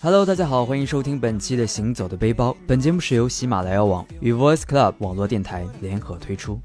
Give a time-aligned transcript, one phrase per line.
[0.00, 2.52] Hello，大家好，欢迎收听本期的《行走的背包》。
[2.68, 6.60] 本节目是由喜马拉雅网与 Voice Club 网络电台联合推出。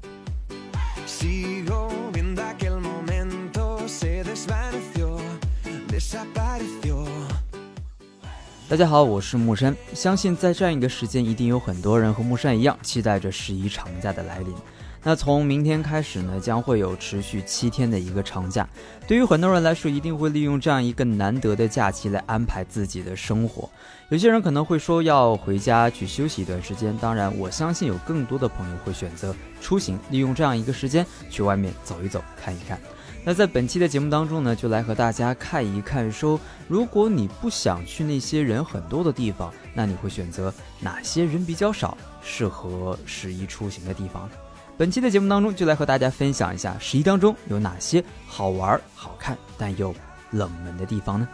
[8.68, 9.76] 大家好，我是木山。
[9.92, 14.54] 相信在这样一个时间，一定有很多人和木山一样，期待着十一长假的来临。
[15.06, 18.66] 那从明天开始呢，将会有持续七天的一个长假。
[19.06, 23.68] 对于很多人来说，一定会利用这样一个难得的假期来安排自己的生活。
[24.08, 32.80] 有些人可能会说要回家去休息一段时间，当然，我相信有更多的朋友会选择出行，利用这样一个时间去外面走一走、看一看。
[33.26, 44.36] 那在本期的节目当中呢，就来和大家看一看，说如果你不想去那些人很多的地方，那你会选择哪些人比较少、适合十一出行的地方呢？
[44.76, 49.94] 本期的节目当中，就来和大家分享一下十一当中有哪些好玩、好看但又
[50.32, 51.28] 冷门的地方呢？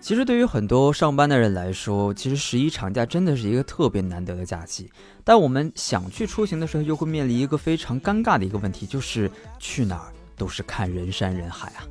[0.00, 4.88] 其实，对于很多上班的人来说，其实十一长假真的是一个特别难得的假期。
[5.24, 9.28] 但我们想去出行的时候，又会面临一个非常尴尬的一个问题，就是
[9.58, 11.82] 去哪儿都是看人山人海啊。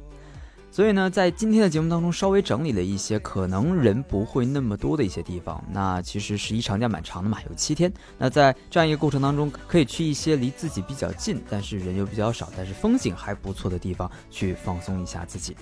[0.73, 5.61] 所以呢，在今天的节目当中，稍微整理了一些可能人不会那么多的一些地方。
[5.69, 7.91] 那其实十一长假蛮长的嘛，有七天。
[8.17, 15.57] 那在这样一个过程当中，可以去一些离自己比较近，但是人又比较少，但是风景还不错的地方去放松一下自己。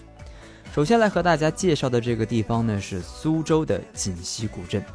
[0.72, 4.86] 首先来和大家介绍的这个地方呢，是苏州的锦溪古镇。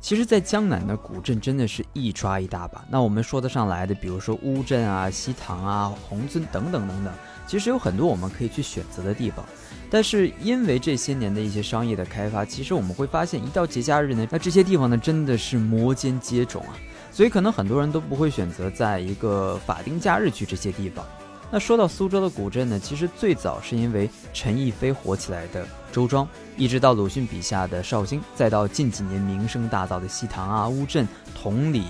[0.00, 2.84] 其实，在江南的古镇真的是一抓一大把。
[2.90, 7.14] 那我们说得上来的，比如说乌镇啊、西塘啊、宏村等等等等。
[7.46, 9.44] 其实有很多我们可以去选择的地方，
[9.90, 16.76] 但是因为这些年的一些商业的开发，其实我们会发现，一到节假日呢，那这些地方呢真的是摩肩接踵啊，
[17.12, 21.04] 所以可能很多人都不会选择在一个法定假日去这些地方。
[21.50, 26.26] 那说到苏州的古镇呢，其实最早是因为陈逸飞火起来的周庄，
[26.56, 31.84] 一直到鲁迅笔下的绍兴，再到近几年名声大噪的西塘啊、乌镇、同里、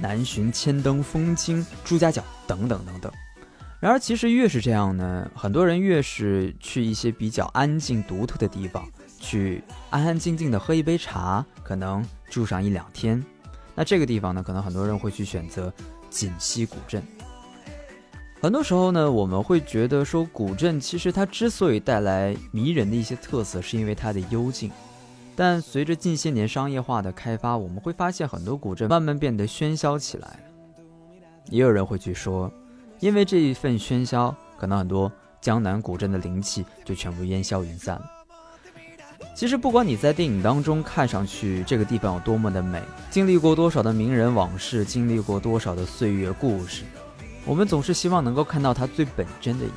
[0.00, 3.10] 南浔、千灯、风清、朱家角等等等等。
[3.80, 8.84] 然而，其实越是这样呢，很多人越是去一些比较安静、独特的地方，
[9.20, 13.24] 去安安静静的喝一杯茶，可能住上一两天。
[13.76, 15.72] 那这个地方呢，可能很多人会去选择
[16.10, 17.00] 锦溪古镇。
[18.40, 24.72] 很多时候呢，我们会觉得说，古镇其实它之所以带来迷人的一些特色，是因为它的幽静。
[25.36, 30.36] 但随着近些年商业化的开发，我们会发现很多古镇慢慢变得喧嚣起来
[31.48, 32.52] 也有人会去说。
[33.00, 35.10] 因为这一份喧嚣，可能很多
[35.40, 38.04] 江南古镇的灵气就全部烟消云散了。
[39.36, 46.82] 其实，不管你在电影当中看上去这个地方有多么的美，经历过多少的名人往事，经历过多少的岁月故事，
[47.46, 49.76] 我们总是希望能够看到它最本真的一面。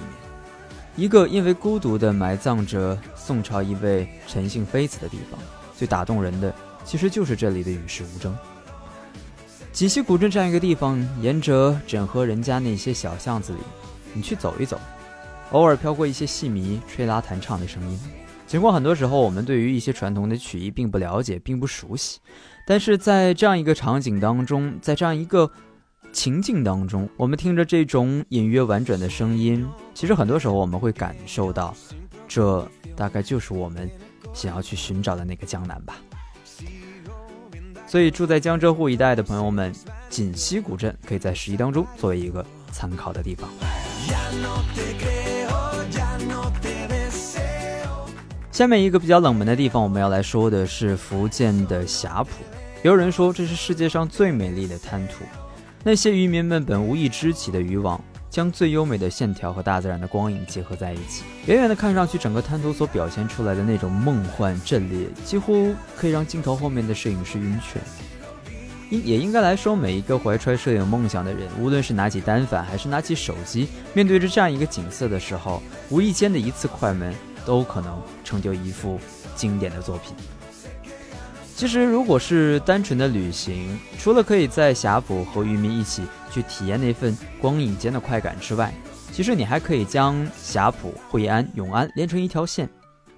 [0.95, 5.39] 一个因为孤独的埋葬着宋朝一位陈姓妃子的地方，
[5.77, 6.51] 最打动人的
[6.83, 8.35] 其实就是这里的与世无争。
[9.71, 13.59] 锦溪古镇这样一个地方，沿着整河人家那些小巷子里，
[14.13, 14.79] 你去走一走，
[15.51, 17.99] 偶尔飘过一些戏迷吹拉弹唱的声音。
[18.45, 22.19] 尽管很多时候我们对于一些传统的曲艺并不了解，并不熟悉，
[22.67, 25.49] 但是在这样一个场景当中，在这样一个
[26.11, 31.73] 情境当中，我们听着这种隐约婉转的声音，其实很多时候我们会感受到，
[32.27, 33.89] 这大概就是我们
[34.33, 35.95] 想要去寻找的那个江南吧。
[37.91, 39.69] 所以住在江浙沪一带的朋友们，
[40.09, 43.49] 锦溪古镇可以在十一当中作为一个参考的地方。
[48.49, 52.29] 下面一个比较冷门的地方，我们要来说的是福建的霞浦。
[52.81, 55.25] 也有人说这是世界上最美丽的滩涂，
[55.83, 58.01] 那些渔民们本无意支起的渔网。
[58.31, 67.77] 将最优美的线条和大自然的光影结合在一起，远远的看上去，整个滩涂所表现出来的那种梦幻阵列，几乎可以让镜头后面的摄影师晕眩。
[68.89, 77.13] 应也应该来说，每一个怀揣摄影梦想的人，无论是拿起单反还是拿起手机，面对着这样一个景色的时候，无意间的一次快门，
[77.45, 78.97] 都可能成就一幅
[79.35, 80.15] 经典的作品。
[81.61, 88.73] 其实，如果是单纯的旅行，除了可以在霞浦和渔民一起去体验那份光影间的快感之外，
[89.11, 92.67] 其实你还可以将霞浦、惠安、永安连成一条线，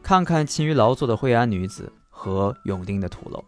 [0.01, 3.41] 看看勤于劳作的惠安女子和永定的土楼。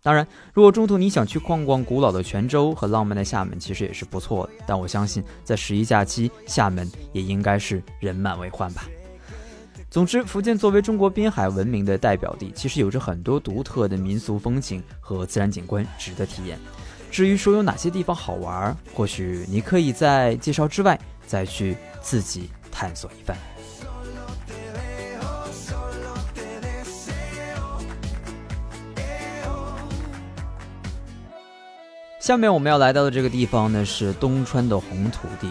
[0.00, 4.52] 当然，如果中途你想去逛逛古老的泉州和浪漫的厦门，其实也是不错的。
[4.64, 8.84] 但我相信，在十一假期，厦门也应该是人满为患吧。
[9.88, 16.58] 总之，福建作为中国滨海文明的代表地，其实有着很多独特的民俗风情和自然景观值得体验。
[17.10, 23.36] 至于说有哪些地方好玩，或许你可以在介绍之外，再去自己探索一番。
[32.20, 35.48] 下面我们要来到的这个地方呢，是东川的红土地。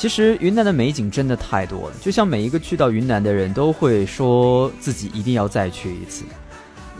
[0.00, 6.24] 其实云南的美景真的太多了，就像每一个去到云南的人都会说自己一定要再去一次。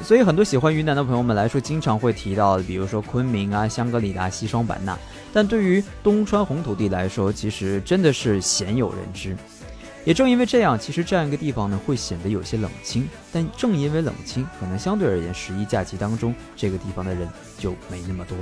[0.03, 4.99] 所以很多喜欢云南的朋友们来说，经常会提到，比如说昆明啊、香格里拉、西双版纳。
[5.33, 9.35] 但对于东川红土地来说，其实真的是鲜有人知。
[10.05, 13.09] 也正因为这样，其实这样一个地方呢，会显得有些冷清。
[13.33, 17.27] 但正因为冷清，可能相对而言，十一假期当中，这个地方的人
[17.57, 18.37] 就没那么多。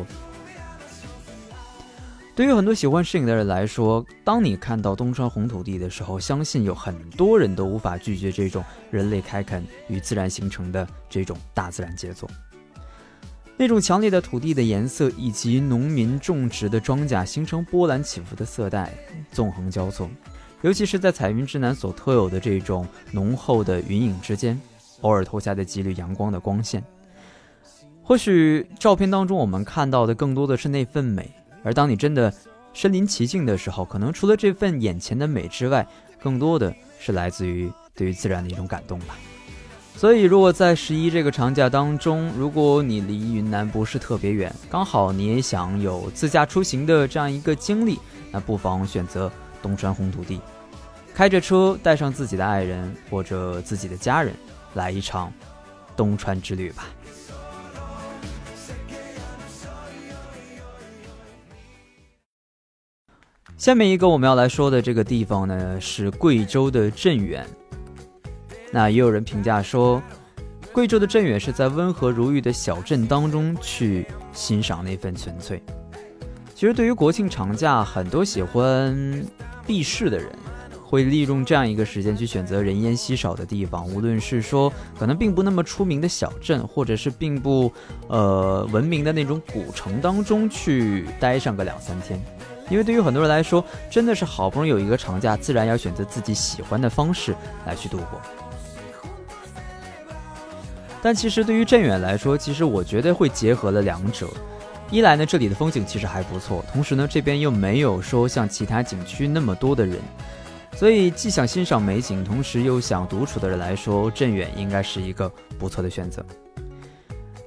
[2.38, 12.31] 对于很多喜欢摄影的人来说，当你看到东川红土地的时候，相信有很多人都无法拒绝这种人类开垦与自然形成的这种大自然杰作。
[13.56, 18.94] 那种强烈的土地的颜色，以及农民种植的庄稼形成波澜起伏的色带，
[19.32, 20.08] 纵横交错。
[20.62, 24.56] 尤其是在彩云之南所特有的这种浓厚的云影之间，
[25.00, 26.85] 偶尔投下的几缕阳光的光线。
[28.00, 31.29] 或许照片当中我们看到的更多的是那份美。
[31.62, 32.32] 而当你真的
[32.72, 35.87] 身临其境的时候，可能除了这份眼前的美之外，
[36.20, 39.16] 更多的是来自于对于自然的一种感动吧。
[39.96, 47.99] 所以，如果在十一这个长假当中，如果你离云南不是特别远，刚好你也想有自驾出行的这样一个经历，
[48.31, 49.28] 那不妨选择
[49.61, 50.40] 东川红土地，
[51.12, 54.32] 开着车带上自己的爱人或者自己的家人，
[54.75, 55.32] 来一场
[55.96, 56.87] 东川之旅吧。
[63.58, 67.44] 下面一个我们要来说的这个地方呢，是贵州的镇远。
[68.70, 70.00] 那也有人评价说，
[70.72, 75.60] 贵州的镇远是在温和如玉的小镇当中去欣赏那份纯粹。
[76.55, 78.96] 其实，对于国庆长假，很多喜欢
[79.66, 80.31] 避世的人
[80.81, 87.72] 会利用这样一个时间去选择人烟稀少的地方，无论是说可能并不那么出名的小镇，或者是并不
[88.06, 92.20] 呃文明的那种古城当中去待上个两三天。
[92.70, 97.34] 因为对于很多人来说，真的是好不容易有一个长假，自然要选择自己喜欢的方式
[97.66, 98.20] 来去度过。
[101.00, 104.28] 但其实对于镇远来说，其实我觉得会结合了两者。
[104.90, 109.98] 一来呢，这里的风景其实还不错，同时呢，这边又没有说像其他景区那么多的人，
[110.74, 116.24] 所以既想欣赏美景，同时又想独处的人来说，镇远应该是一个不错的选择。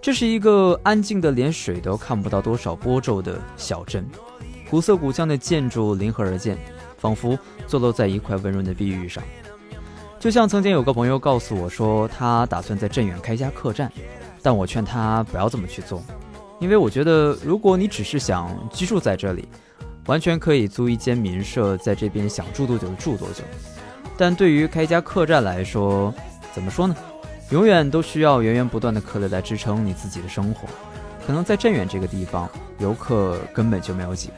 [0.02, 4.08] 这是一个安静的，连水都看不到多少波皱的小镇。
[4.72, 6.58] 古色古香的建筑临河而建，
[6.98, 7.38] 仿佛
[7.68, 9.22] 坐落在一块温润的碧玉上。
[10.18, 13.92] 就像曾经有个朋友告诉我说，他打算在镇远开家客栈，
[14.42, 16.02] 但我劝他不要这么去做，
[16.58, 19.46] 因为我觉得，如果你只是想居住在这里，
[20.06, 23.44] 完全可以租一间民舍，在这边想住多久就住多久。
[24.16, 26.14] 但对于开家客栈来说，
[26.54, 26.96] 怎么说呢？
[27.50, 30.66] 永远都需要源源不断的客流来支撑你自己的生活。
[31.28, 34.36] 可能在镇远这个地方，游客根本就没有几个。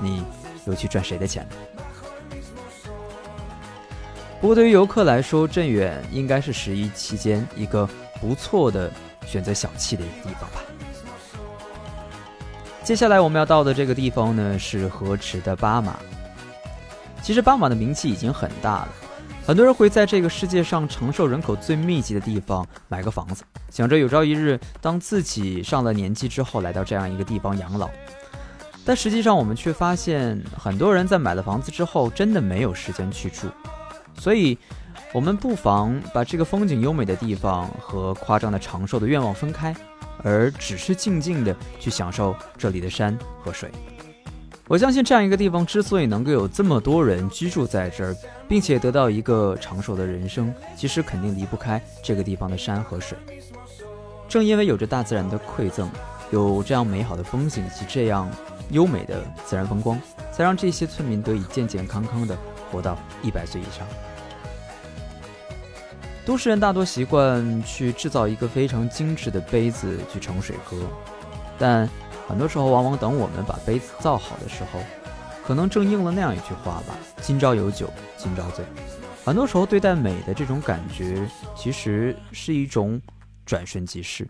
[0.00, 0.24] 你
[0.66, 1.56] 又去赚谁的钱呢？
[4.40, 7.86] 不过对于游客来说，镇远应该是十一期间一个
[8.20, 8.90] 不错的
[9.26, 10.62] 选择小憩的一个地方吧。
[12.82, 15.96] 接下来我们要到的这个地方呢，是河池的巴马。
[17.22, 18.88] 其实巴马的名气已经很大了，
[19.46, 27.90] 很多人会在这个世界上长寿人口最密集的地方买个房子，想着有朝一日当自己上了年纪之后，来到这样一个地方养老。
[28.90, 33.46] 但实际上，我们却发现，很多人在买了房子之后，真的没有时间去住。
[34.18, 34.58] 所以，
[35.14, 39.72] 我们不妨把这个风景优美的地方和夸张的长寿的愿望分开，
[40.24, 43.70] 而只是静静的去享受这里的山和水。
[44.66, 48.16] 我相信，这样一个地方之所以能够有这么多人居住在这儿，
[48.48, 53.16] 并且得到一个长寿的人生，其实肯定离不开这个地方的山和水。
[54.28, 55.88] 正因为有着大自然的馈赠，
[56.32, 58.28] 有这样美好的风景以及这样。
[58.70, 60.00] 优美的自然风光，
[60.32, 62.36] 才让这些村民得以健健康康的
[62.70, 63.86] 活到一百岁以上。
[66.24, 70.78] 都市人大多习惯去制造一个非常精致的杯子去盛水喝，
[71.58, 71.88] 但
[72.28, 74.78] 很多时候，往往等我们把杯子造好的时候，
[75.44, 78.64] 可能正应了那样一句话吧：“今朝有酒今朝醉。”
[79.24, 83.00] 很多时候，对待美的这种感觉，其实是一种
[83.44, 84.28] 转瞬即逝。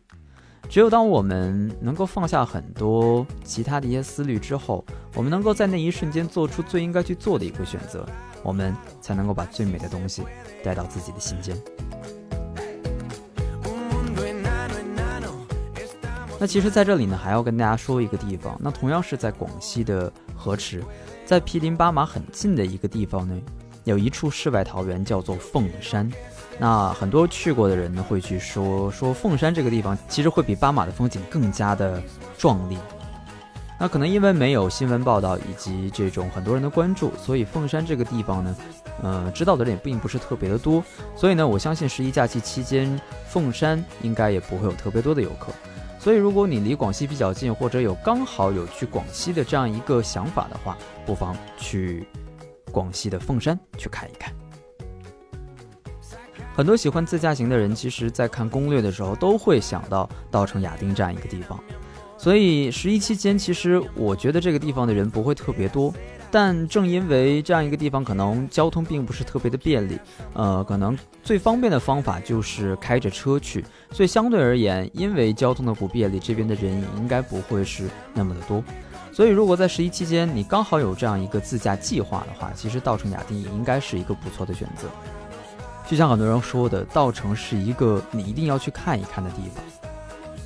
[0.68, 8.06] 只有当我们能够放下很多其他的一些思虑之后，我们能够在那一瞬间做出最应该去做的一个选择，
[8.44, 10.22] 我们才能够把最美的东西
[10.62, 11.56] 带到自己的心间。
[16.38, 20.82] 那其实，在这里呢，还要跟大家说一个地方，那同样是在广西的河池，
[21.26, 23.38] 在毗邻巴马很近的一个地方呢，
[23.84, 26.10] 有一处世外桃源，叫做凤山。
[26.60, 32.00] 那很多去过的人呢，会去说说凤山这个地方，其实会比巴马的风景更加的
[32.36, 32.76] 壮丽。
[33.78, 38.56] 那可能因为没有新闻报道以及这种很多人的关注，所以凤山这个地方呢，
[39.02, 40.84] 呃，知道的人也并不是特别的多。
[41.16, 45.50] 所以呢，我相信十一假期期间，凤山应该也不会有特别多的游客。
[45.98, 50.76] 所以，如果你离广西比较近，或者有刚好有去广西的这样一个想法的话，
[51.06, 52.06] 不妨去
[52.70, 54.30] 广西的凤山去看一看。
[56.60, 61.58] 很多喜欢自驾行的人，其实在看攻略的时候都会想到稻城亚丁这样一个地方。
[62.18, 65.90] 所以十一期间，其实我觉得这个地方的人不会特别多，
[66.30, 69.98] 但正因为这样一个地方可能交通并不是特别的便利，
[70.34, 78.62] 呃，可能最方便的方法就是开着车去，所以相对而言，因为交通的不便利，这边的人也应该不会是那么的多。
[79.14, 84.90] 所以如果在十一期间你刚好有这样一个自驾计划的话，其实稻城亚丁也应该是一个不错的选择。
[85.90, 89.64] 就像很多人说的，稻城是一个你一定要去看一看的地方。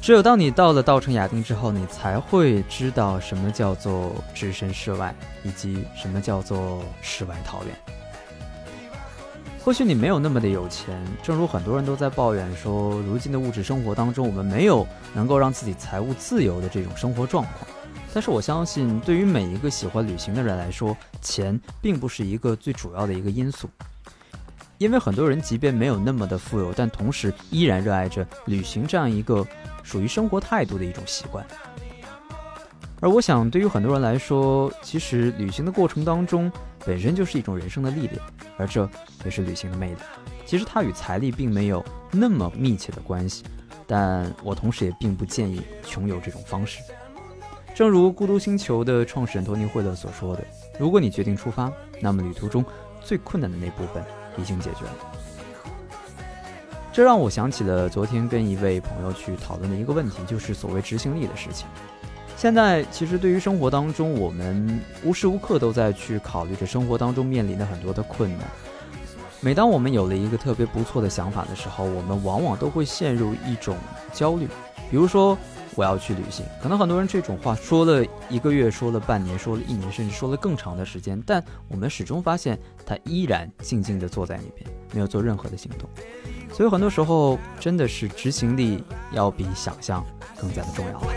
[0.00, 7.76] 只有当你到了稻城亚丁之后，你才会知道什么叫做置身事外，以及什么叫做世外桃源。
[9.62, 17.68] 或许你没有那么的有钱，正如很多人都在抱怨说，如今的物质生活当中，我们没有能够让自己财务自由的这种生活状况。
[18.14, 23.68] 但是我相信，对于每一个喜欢旅行的人来说，钱并不是一个最主要的一个因素。
[24.78, 29.46] 因为很多人即便没有那么的富有，但同时依然热爱着旅行这样一个
[29.82, 31.46] 属于生活态度的一种习惯。
[33.00, 36.50] 而我想，对于很多人来说，其实旅行的过程当中
[36.86, 38.18] 本身就是一种人生的历练，
[38.56, 38.88] 而这
[39.24, 39.96] 也是旅行的魅力。
[40.46, 43.44] 其实它与财力并没有那么密切的关系，
[43.86, 46.80] 但我同时也并不建议穷游这种方式。
[47.74, 50.44] 正如孤独星球的创始人托尼·惠勒所说的
[50.78, 52.64] ：“如果你决定出发，那么旅途中
[53.02, 54.02] 最困难的那部分。”
[54.36, 54.92] 已经解决了，
[56.92, 61.66] 这让我想起了昨天跟一位朋友去讨论的一个问题，就是所谓执行力的事情。
[62.36, 68.46] 现在其实对于生活当中，我们无时无刻都在去考虑着生活当中面临的很多的困难。
[69.40, 73.76] 每当我们有了一个特别不错的想法的时候，我们往往都会陷入一种
[74.12, 74.48] 焦虑，
[74.94, 75.36] 比如说。
[75.76, 85.90] 我要去旅行，可能很多人这种话说了一个月，说了半年，说了一年，甚至说了更长的时间，但我们始终发现他依然静静地坐在那边，没有做任何的行动。
[86.52, 90.06] 所以很多时候真的是执行力要比想象
[90.38, 91.08] 更加的重要了。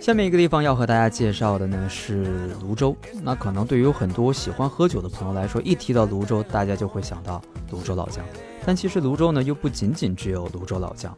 [0.00, 2.96] 下面一个地方要和大家介绍的呢是泸州。
[3.22, 7.40] 那可能对于很多喜欢喝酒的朋友来说，一提到泸州，大家就会想到
[7.70, 8.20] 泸州老窖。
[8.68, 11.16] 但其实泸州呢又不仅仅只有泸州老窖。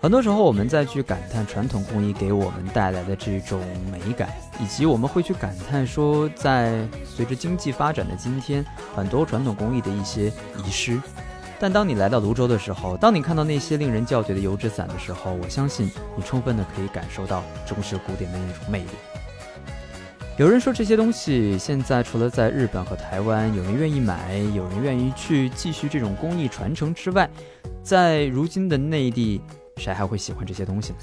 [0.00, 4.30] 很多时候，我们再去感叹传统工艺给我们带来的这种美感，
[4.60, 8.64] 以及我们会去感叹说，在随着经济发展的今天，
[8.94, 10.32] 很多传统工艺的一些
[10.64, 11.02] 遗失。
[11.58, 19.17] 但当你来到泸州的时候，当你看到那些令人叫绝的油纸伞的时候，我相信你充分的可以感受到中式古典的那种魅力。
[20.38, 27.28] 有人说这些东西现在除了在日本和台湾有人愿意买，有人愿意去继续这种工艺传承之外，
[27.82, 29.40] 在如今的内地。
[29.76, 30.98] 谁还会喜欢这些东西呢？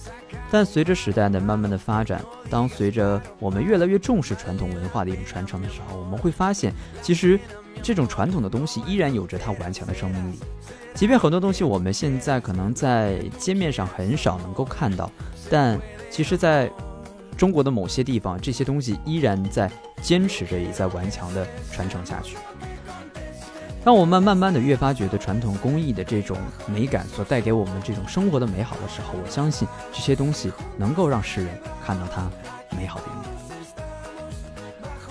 [0.51, 7.39] 但随着时代的慢慢的发展，当随着我们越来越重视传统文化的一种传承的时候，我们会发现，其实
[7.81, 10.39] 这种传统的东西依然有着它顽强的生命力。
[10.93, 15.09] 即便很多东西我们现在可能在街面上很少能够看到，
[15.49, 16.69] 但其实在
[17.37, 19.69] 中国的某些地方，这些东西依然在
[20.01, 22.37] 坚持着，也在顽强的传承下去。
[23.83, 31.53] 当我们慢慢的越发觉得传统工艺的这种美感所带给我们这种生活的美好的时候，我相信这些东西能够让世人
[31.85, 32.27] 看到它
[32.75, 33.29] 美好的一面。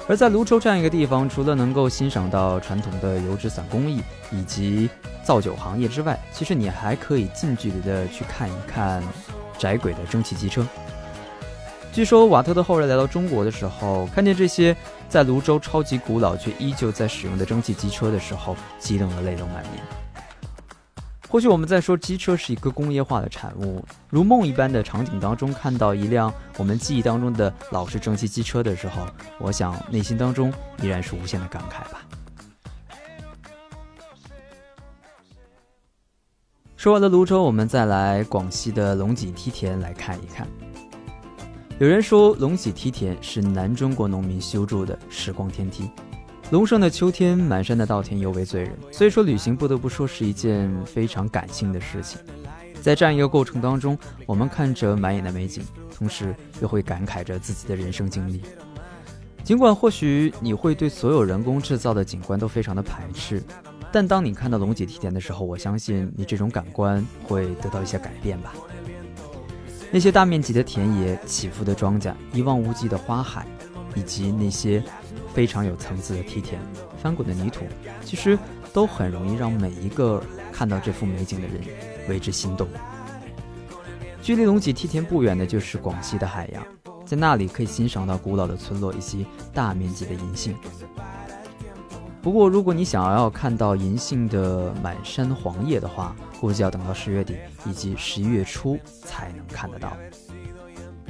[0.09, 4.02] 而在泸州这样一个地方，除了能够欣赏到传统的油纸伞工艺
[4.33, 4.90] 以及
[5.23, 9.02] 造酒行业之外，其实你还可以近距离的去看一看
[9.57, 10.66] 窄轨的蒸汽机车。
[11.94, 14.76] 据说瓦特的后人来到中国的时候，看见这些
[15.08, 19.80] 在泸州超级古老却依旧在使用的蒸汽机车的时候，激动的泪流满面。
[21.28, 29.06] 或许我们在说机车是一个工业化的产物，如梦一般的场景当中看到一辆我们记忆当中的老式蒸汽机车的时候，
[29.38, 32.02] 我想内心当中依然是无限的感慨吧。
[36.76, 40.44] 说完了泸州，我们再来广西的龙脊梯田来看一看。
[41.81, 45.90] 有人说，龙脊梯田是南中国农民修筑的时光天梯。
[46.52, 48.71] 龙盛的秋天，满山的稻田尤为醉人。
[48.93, 52.21] 所以说，旅行不得不说是一件非常感性的事情。
[52.81, 58.40] 在这样一个过程当中，我们看着满眼的美景，同时又会感慨着自己的人生经历。
[59.43, 63.43] 尽管或许你会对所有人工制造的景观都非常的排斥，
[63.90, 68.54] 但当你看到龙脊梯田的时候，我相信你这种感官会得到一些改变吧。
[69.94, 73.46] 那些大面积的田野、起伏的庄稼、一望无际的花海，
[73.94, 74.82] 以及那些
[75.32, 76.60] 非常有层次的梯田、
[77.00, 77.64] 翻滚的泥土，
[78.04, 78.36] 其实
[78.72, 80.20] 都很容易让每一个
[80.50, 81.60] 看到这幅美景的人
[82.08, 82.66] 为之心动。
[84.20, 86.66] 距离龙脊梯田不远的就是广西的海洋，
[87.06, 90.56] 在那里可以欣赏到古老的村落以及大面积的银杏。
[92.20, 99.96] 不过，如果你想要看到银杏的满山黄叶的话，估计要等到十月底以及十一月初才能看得到。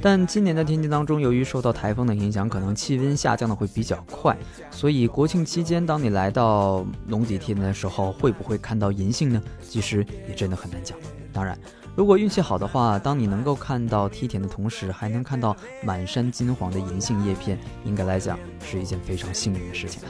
[0.01, 4.33] 但今年的天气当中，由于受到台风的影响，可能气温下降的会比较快，
[4.71, 9.43] 所以国庆期间，当你来到龙脊梯田的时候，会不会看到银杏呢？
[9.61, 10.97] 其实也真的很难讲。
[11.33, 11.59] 当然。
[11.97, 20.09] 如果运气好的话，当你能够看到梯田的同时，还能看到满山金黄的银杏叶片，应该来讲是一件非常幸运的事情了。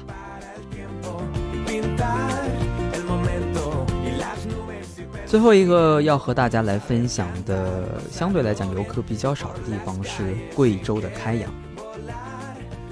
[5.26, 11.52] 最后一个要和大家来分享的，相对来讲游客比较少的地方是贵州的开阳。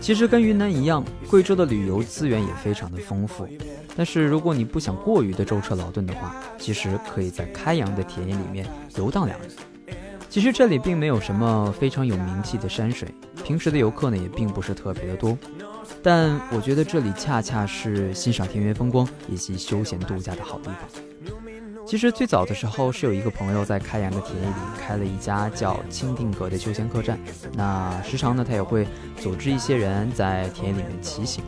[0.01, 3.47] 其实跟云南一样，贵州的旅游资源也非常的丰富。
[3.95, 9.43] 但是如果你不想过于的舟车劳顿的话，其实可以在开阳的田野里面游荡两日。
[10.29, 13.07] 其实这里并没有什么非常有名气的山水，
[13.45, 15.37] 平时的游客呢也并不是特别的多。
[16.01, 21.42] 但我觉得这里恰恰是欣赏田园风光以及休闲度假的好地方。
[21.93, 27.19] 其实最早的时候是有一个朋友在开阳的田野里开了一家叫清定阁的休闲客栈，
[27.53, 28.87] 那时常呢他也会
[29.21, 31.43] 组织一些人在田野里面骑行。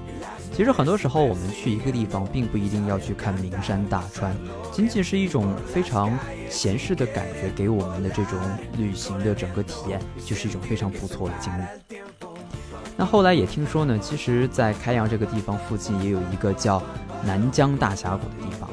[0.53, 4.35] 其实很多时候，我们去一个地方，并不一定要去看名山大川，
[4.71, 6.15] 仅仅是一种非常
[6.47, 8.39] 闲适的感觉，给我们的这种
[8.77, 11.97] 旅行的整个体验，就是一种非常不错的经历。
[12.95, 16.83] 那后来也听说呢，其实，在开阳这个地方附近，也有一个叫
[17.23, 18.69] 南疆大峡谷的地方。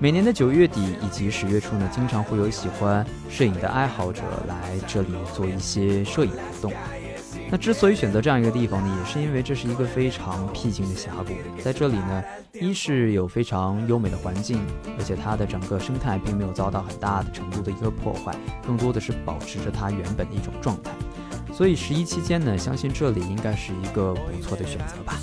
[0.00, 6.72] 每年的九月底以及十月初呢，经常会有喜欢摄影的爱好者来这里做一些摄影活动。
[7.50, 14.64] 那之所以选择这样一个地方呢，也是因为这是一个非常僻静的峡谷，在这里呢，一是有非常优美的环境，
[14.96, 18.32] 而且它的整个生态并没有遭到很大的程度的一个破坏，
[18.64, 20.92] 更多的是保持着它原本的一种状态。
[21.58, 25.18] 所以十一期间呢，相信这里应该是一个不错的选择吧。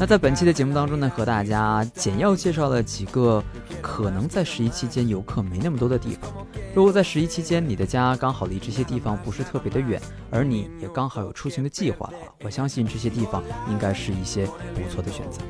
[0.00, 3.44] 那在本期的节目当中呢，和大家简要介绍了几个
[3.82, 6.32] 可能在十一期间游客没那么多的地方。
[6.74, 15.42] 如果在十一期间你的家刚好离这些地方不是特别的远，而你也刚好有出行的计划的话，我相信这些地方应该是一些不错的选择。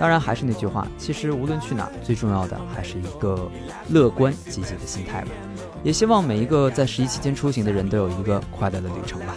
[0.00, 3.50] 当然还是那句话其实无论去哪最重要的还是一个
[3.90, 5.28] 乐观积极的心态吧
[5.84, 9.36] 也希望每一个在十一期间出行的人都有一个快乐的旅程吧。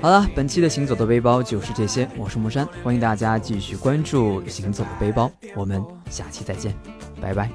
[0.00, 6.72] 好了本期的行走的背包就是这些我是木山欢迎大家继续关注行走的背包我们下期再见
[7.20, 7.50] 拜拜。